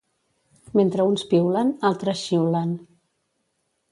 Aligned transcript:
Mentre 0.79 1.05
uns 1.09 1.25
piulen, 1.33 1.69
altres 1.91 2.25
xiulen. 2.31 2.75